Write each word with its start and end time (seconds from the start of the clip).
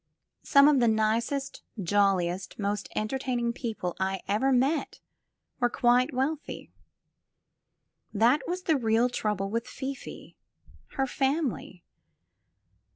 Some 0.41 0.67
of 0.67 0.79
the 0.79 0.87
nicest, 0.87 1.61
joUiest, 1.79 2.57
most 2.57 2.89
entertaining 2.95 3.53
people 3.53 3.95
I 3.99 4.21
ever 4.27 4.51
met 4.51 4.99
were 5.59 5.69
quite 5.69 6.11
wealthy. 6.11 6.71
That 8.11 8.41
was 8.47 8.63
the 8.63 8.77
real 8.77 9.09
trouble 9.09 9.51
with 9.51 9.67
Fifi— 9.67 10.35
her 10.95 11.05
family. 11.05 11.83